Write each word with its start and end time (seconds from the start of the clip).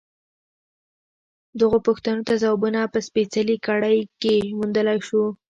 دغو 1.59 1.77
پوښتنو 1.87 2.21
ته 2.27 2.33
ځوابونه 2.41 2.79
په 2.93 2.99
سپېڅلې 3.07 3.55
کړۍ 3.65 3.97
کې 4.21 4.35
موندلای 4.57 4.99
شو. 5.07 5.23